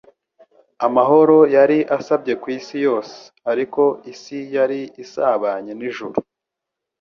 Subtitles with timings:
[0.87, 3.17] Amahoro yari asabye ku isi yose,
[3.51, 3.81] ariko
[4.13, 6.17] isi yari isabanye n'ijuru.